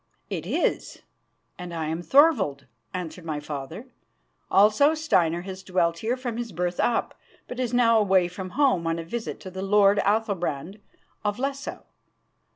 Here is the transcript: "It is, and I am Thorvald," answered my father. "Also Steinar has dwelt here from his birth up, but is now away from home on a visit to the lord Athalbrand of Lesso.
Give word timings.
"It 0.31 0.47
is, 0.47 1.03
and 1.59 1.71
I 1.71 1.85
am 1.89 2.01
Thorvald," 2.01 2.65
answered 2.91 3.23
my 3.23 3.39
father. 3.39 3.93
"Also 4.49 4.95
Steinar 4.95 5.41
has 5.41 5.61
dwelt 5.61 5.99
here 5.99 6.17
from 6.17 6.37
his 6.37 6.51
birth 6.51 6.79
up, 6.79 7.13
but 7.47 7.59
is 7.59 7.71
now 7.71 7.99
away 7.99 8.27
from 8.27 8.49
home 8.57 8.87
on 8.87 8.97
a 8.97 9.03
visit 9.03 9.39
to 9.41 9.51
the 9.51 9.61
lord 9.61 9.99
Athalbrand 9.99 10.81
of 11.23 11.37
Lesso. 11.37 11.85